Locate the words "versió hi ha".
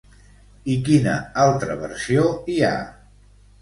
1.85-2.77